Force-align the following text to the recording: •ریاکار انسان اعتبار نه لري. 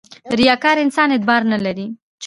•ریاکار 0.39 0.77
انسان 0.85 1.09
اعتبار 1.11 1.41
نه 1.51 1.57
لري. 1.65 1.87